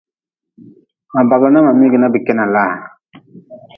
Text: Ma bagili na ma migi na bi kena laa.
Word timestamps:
Ma 1.13 1.21
bagili 1.29 1.51
na 1.53 1.65
ma 1.65 1.71
migi 1.79 1.97
na 1.99 2.07
bi 2.13 2.19
kena 2.25 2.45
laa. 2.53 2.75